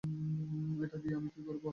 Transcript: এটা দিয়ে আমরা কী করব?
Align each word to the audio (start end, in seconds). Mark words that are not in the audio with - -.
এটা 0.83 0.97
দিয়ে 0.97 1.15
আমরা 1.15 1.31
কী 1.35 1.41
করব? 1.47 1.63